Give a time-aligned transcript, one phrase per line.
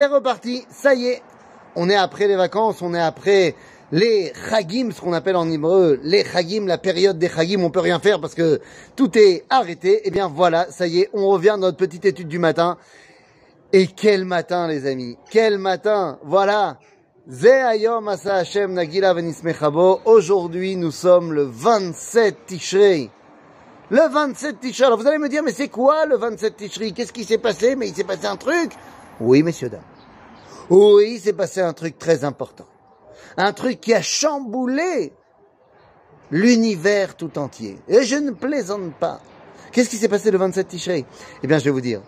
[0.00, 1.22] C'est reparti, ça y est.
[1.74, 3.56] On est après les vacances, on est après
[3.90, 7.80] les chagim, ce qu'on appelle en hébreu les chagim, la période des chagim, on peut
[7.80, 8.60] rien faire parce que
[8.94, 10.02] tout est arrêté.
[10.04, 12.78] Eh bien voilà, ça y est, on revient dans notre petite étude du matin.
[13.72, 16.78] Et quel matin, les amis, quel matin, voilà.
[20.04, 23.10] Aujourd'hui, nous sommes le 27 Tishrei.
[23.90, 24.86] Le 27 Tishrei.
[24.86, 26.92] Alors vous allez me dire, mais c'est quoi le 27 Tishrei?
[26.92, 27.74] Qu'est-ce qui s'est passé?
[27.74, 28.70] Mais il s'est passé un truc?
[29.20, 29.80] Oui, messieurs, dames.
[30.70, 32.66] Oui, il s'est passé un truc très important.
[33.36, 35.12] Un truc qui a chamboulé
[36.30, 37.78] l'univers tout entier.
[37.88, 39.20] Et je ne plaisante pas.
[39.72, 41.06] Qu'est-ce qui s'est passé le 27 Tishrei?
[41.42, 42.02] Eh bien, je vais vous dire.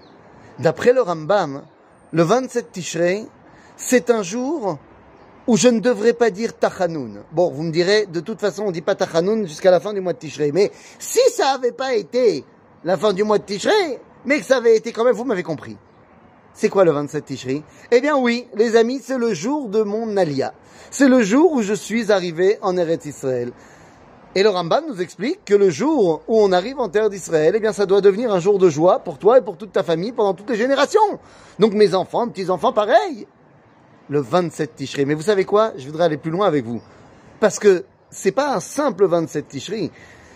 [0.58, 1.62] D'après le Rambam,
[2.12, 3.24] le 27 Tishrei,
[3.76, 4.78] c'est un jour
[5.46, 7.22] où je ne devrais pas dire Tachanoun.
[7.32, 9.94] Bon, vous me direz, de toute façon, on ne dit pas Tachanoun jusqu'à la fin
[9.94, 10.52] du mois de Tishrei.
[10.52, 12.44] Mais si ça n'avait pas été
[12.84, 15.42] la fin du mois de Tishrei, mais que ça avait été quand même, vous m'avez
[15.42, 15.78] compris.
[16.54, 20.16] C'est quoi le 27 Tishri Eh bien oui, les amis, c'est le jour de mon
[20.16, 20.52] alia.
[20.90, 23.52] C'est le jour où je suis arrivé en Eretz Israël.
[24.34, 27.60] Et le Rambam nous explique que le jour où on arrive en terre d'Israël, eh
[27.60, 30.12] bien, ça doit devenir un jour de joie pour toi et pour toute ta famille
[30.12, 31.00] pendant toutes les générations.
[31.58, 33.26] Donc mes enfants, petits-enfants, pareil.
[34.08, 35.04] Le 27 Tishri.
[35.04, 35.72] Mais vous savez quoi?
[35.76, 36.80] Je voudrais aller plus loin avec vous.
[37.40, 39.90] Parce que c'est pas un simple 27 Tishri.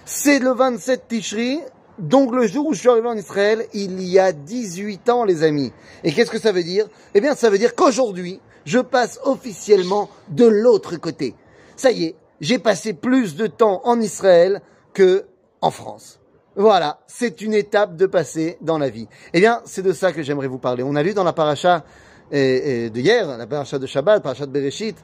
[0.05, 1.61] C'est le 27 Tishri
[1.99, 5.43] donc le jour où je suis arrivé en Israël, il y a 18 ans, les
[5.43, 5.73] amis.
[6.03, 6.87] Et qu'est-ce que ça veut dire?
[7.15, 11.35] Eh bien, ça veut dire qu'aujourd'hui, je passe officiellement de l'autre côté.
[11.77, 14.61] Ça y est, j'ai passé plus de temps en Israël
[14.93, 15.27] que
[15.61, 16.21] en France.
[16.57, 19.09] Voilà, c'est une étape de passer dans la vie.
[19.33, 20.83] Eh bien, c'est de ça que j'aimerais vous parler.
[20.83, 21.85] On a lu dans la paracha
[22.33, 24.97] euh, euh, de hier, la paracha de Shabbat, la paracha de Bereshit,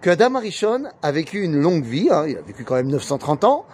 [0.00, 3.44] que Adam Arishon a vécu une longue vie, hein, il a vécu quand même 930
[3.44, 3.66] ans,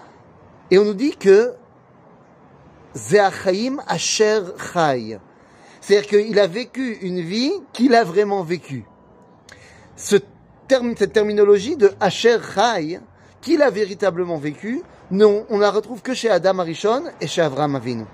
[0.70, 1.54] et on nous dit que
[2.94, 4.40] Asher
[4.72, 5.18] Chai.
[5.80, 8.84] C'est-à-dire qu'il a vécu une vie qu'il a vraiment vécue.
[9.96, 10.26] Cette
[10.68, 13.00] terminologie de Asher Chai,
[13.40, 17.76] qu'il a véritablement vécu, non, on la retrouve que chez Adam Arishon et chez Avram
[17.76, 18.04] Avinu.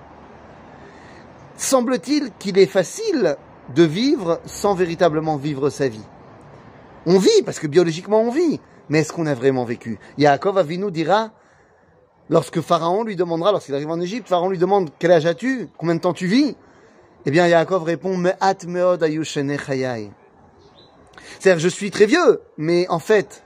[1.56, 3.36] Semble-t-il qu'il est facile
[3.74, 6.04] de vivre sans véritablement vivre sa vie.
[7.06, 9.98] On vit, parce que biologiquement on vit, mais est-ce qu'on a vraiment vécu?
[10.18, 11.32] Yaakov Avinu dira,
[12.30, 15.68] lorsque Pharaon lui demandera, lorsqu'il arrive en Égypte, Pharaon lui demande quel âge as-tu?
[15.78, 16.56] Combien de temps tu vis?
[17.26, 19.00] Eh bien, Yaakov répond Me'at meod.
[21.38, 23.42] C'est-à-dire, je suis très vieux, mais en fait,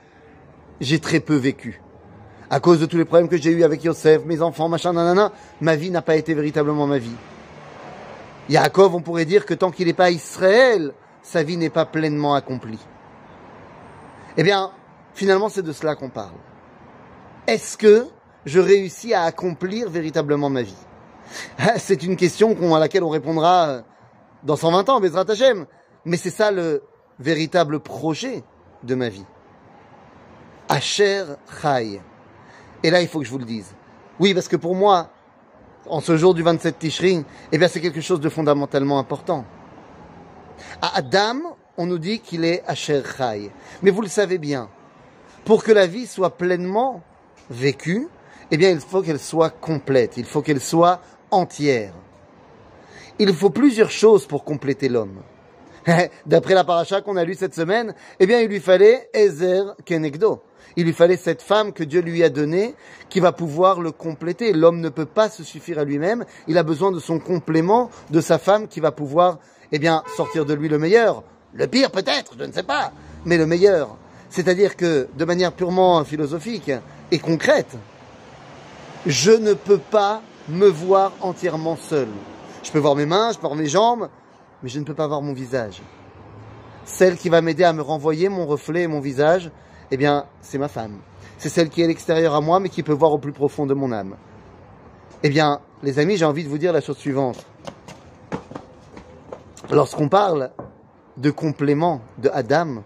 [0.81, 1.81] j'ai très peu vécu.
[2.49, 5.31] À cause de tous les problèmes que j'ai eus avec Yosef, mes enfants, machin, nanana,
[5.61, 7.15] ma vie n'a pas été véritablement ma vie.
[8.49, 12.33] Yaakov, on pourrait dire que tant qu'il n'est pas Israël, sa vie n'est pas pleinement
[12.33, 12.79] accomplie.
[14.35, 14.71] Eh bien,
[15.13, 16.35] finalement, c'est de cela qu'on parle.
[17.45, 18.07] Est-ce que
[18.45, 20.75] je réussis à accomplir véritablement ma vie
[21.77, 23.81] C'est une question à laquelle on répondra euh,
[24.43, 25.65] dans 120 ans, Bezrat Hashem.
[26.05, 26.83] Mais c'est ça le
[27.19, 28.43] véritable projet
[28.83, 29.25] de ma vie.
[30.69, 31.23] Asher
[31.61, 32.01] Chai.
[32.83, 33.73] Et là, il faut que je vous le dise.
[34.19, 35.09] Oui, parce que pour moi,
[35.87, 39.45] en ce jour du 27 Tishri, eh bien, c'est quelque chose de fondamentalement important.
[40.81, 43.51] À Adam, on nous dit qu'il est Asher Chai.
[43.81, 44.69] Mais vous le savez bien,
[45.45, 47.01] pour que la vie soit pleinement
[47.49, 48.07] vécue,
[48.51, 51.01] eh bien, il faut qu'elle soit complète, il faut qu'elle soit
[51.31, 51.93] entière.
[53.19, 55.21] Il faut plusieurs choses pour compléter l'homme.
[56.25, 60.41] D'après la paracha qu'on a lue cette semaine, eh bien, il lui fallait Ezer Kenegdo.
[60.75, 62.75] Il lui fallait cette femme que Dieu lui a donnée
[63.09, 64.53] qui va pouvoir le compléter.
[64.53, 66.25] L'homme ne peut pas se suffire à lui-même.
[66.47, 69.39] Il a besoin de son complément, de sa femme qui va pouvoir,
[69.71, 71.23] eh bien, sortir de lui le meilleur.
[71.53, 72.91] Le pire peut-être, je ne sais pas,
[73.25, 73.97] mais le meilleur.
[74.29, 76.71] C'est-à-dire que, de manière purement philosophique
[77.11, 77.75] et concrète,
[79.05, 82.07] je ne peux pas me voir entièrement seul.
[82.63, 84.09] Je peux voir mes mains, je peux voir mes jambes,
[84.61, 85.81] mais je ne peux pas voir mon visage.
[86.85, 89.51] Celle qui va m'aider à me renvoyer mon reflet et mon visage,
[89.91, 90.97] eh bien, c'est ma femme.
[91.37, 93.65] C'est celle qui est à l'extérieur à moi, mais qui peut voir au plus profond
[93.65, 94.15] de mon âme.
[95.23, 97.45] Eh bien, les amis, j'ai envie de vous dire la chose suivante.
[99.71, 100.51] Lorsqu'on parle
[101.17, 102.83] de complément de Adam,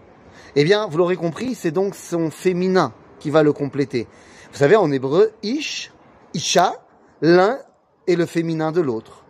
[0.54, 4.06] eh bien, vous l'aurez compris, c'est donc son féminin qui va le compléter.
[4.52, 5.93] Vous savez, en hébreu, Ish,
[6.34, 6.74] Isha,
[7.22, 7.58] l'un
[8.06, 9.24] est le féminin de l'autre.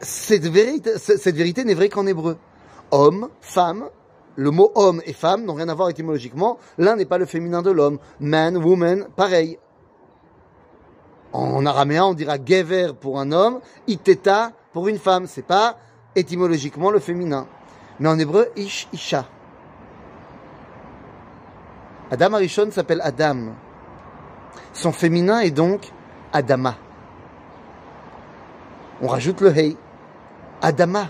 [0.00, 2.36] Cette vérité, n'est vraie qu'en hébreu.
[2.90, 3.88] Homme, femme,
[4.36, 6.58] le mot homme et femme n'ont rien à voir étymologiquement.
[6.78, 7.98] L'un n'est pas le féminin de l'homme.
[8.20, 9.58] Man, woman, pareil.
[11.32, 15.26] En araméen, on dira gever pour un homme, iteta pour une femme.
[15.26, 15.78] C'est pas
[16.14, 17.46] étymologiquement le féminin.
[17.98, 19.26] Mais en hébreu, ish, isha.
[22.10, 23.54] Adam Arishon s'appelle Adam.
[24.72, 25.92] Son féminin est donc
[26.32, 26.76] Adama.
[29.02, 29.76] On rajoute le Hei.
[30.62, 31.08] Adama.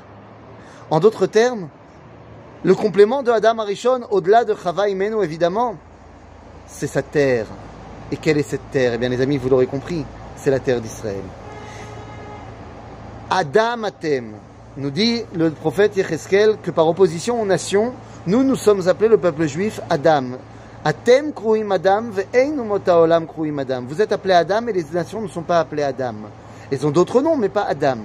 [0.91, 1.69] En d'autres termes,
[2.65, 5.77] le complément de Adam Arishon, au-delà de Chava Imenu, évidemment,
[6.67, 7.47] c'est sa terre.
[8.11, 8.95] Et quelle est cette terre?
[8.95, 10.05] Eh bien, les amis, vous l'aurez compris,
[10.37, 11.23] c'est la terre d'Israël.
[13.31, 14.35] Adam Atem,
[14.77, 17.93] nous dit le prophète Yecheskel que par opposition aux nations,
[18.27, 20.39] nous, nous sommes appelés le peuple juif Adam.
[20.87, 22.13] Atem kruim Adam,
[22.87, 23.83] olam kruim Adam.
[23.89, 26.15] Vous êtes appelés Adam et les nations ne sont pas appelées Adam.
[26.71, 27.99] Elles ont d'autres noms, mais pas Adam.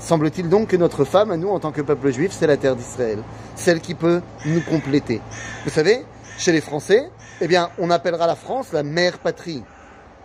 [0.00, 2.74] Semble-t-il donc que notre femme, à nous, en tant que peuple juif, c'est la terre
[2.74, 3.20] d'Israël.
[3.54, 5.20] Celle qui peut nous compléter.
[5.62, 6.04] Vous savez,
[6.38, 7.08] chez les Français,
[7.40, 9.62] eh bien, on appellera la France la mère patrie.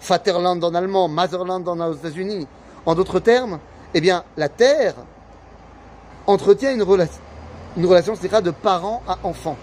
[0.01, 2.47] Vaterland en allemand, Motherland aux États-Unis.
[2.88, 3.59] En d'autres termes,
[3.94, 4.95] eh bien, la terre
[6.25, 7.21] entretient une relation,
[7.77, 9.57] une relation, de parent à enfant.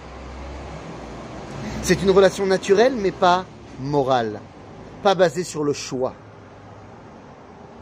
[1.85, 3.45] C'est une relation naturelle, mais pas
[3.79, 4.41] morale,
[5.03, 6.15] pas basée sur le choix.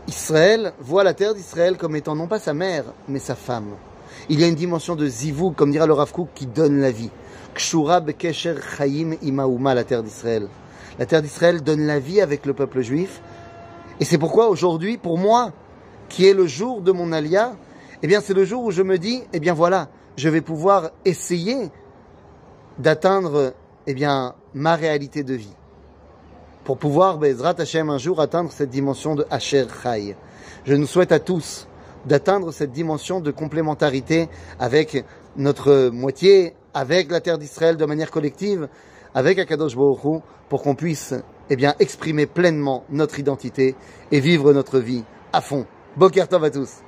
[0.08, 3.76] Israël voit la terre d'Israël comme étant non pas sa mère, mais sa femme.
[4.28, 7.10] Il y a une dimension de zivou, comme dira le Rav qui donne la vie.
[7.54, 10.48] Kshura bekesher chayim imaouma, la terre d'Israël.
[10.98, 13.22] La terre d'Israël donne la vie avec le peuple juif.
[14.00, 15.52] Et c'est pourquoi aujourd'hui, pour moi,
[16.08, 17.52] qui est le jour de mon alia,
[18.02, 20.90] eh bien c'est le jour où je me dis, eh bien voilà, je vais pouvoir
[21.04, 21.70] essayer
[22.80, 23.54] d'atteindre,
[23.86, 25.54] eh bien, ma réalité de vie
[26.64, 30.14] pour pouvoir, Bezrat Hashem, un jour atteindre cette dimension de Asher Chai.
[30.64, 31.66] Je nous souhaite à tous
[32.06, 34.28] d'atteindre cette dimension de complémentarité
[34.60, 35.04] avec
[35.36, 38.68] notre moitié, avec la terre d'Israël de manière collective,
[39.12, 41.14] avec Akadosh Baruch pour qu'on puisse,
[41.50, 43.74] eh bien, exprimer pleinement notre identité
[44.12, 45.02] et vivre notre vie
[45.32, 45.66] à fond.
[45.96, 46.82] Boker Tov à tous.